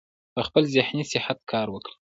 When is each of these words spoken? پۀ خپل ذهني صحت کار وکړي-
پۀ 0.33 0.41
خپل 0.47 0.63
ذهني 0.75 1.03
صحت 1.11 1.37
کار 1.51 1.67
وکړي- 1.71 1.93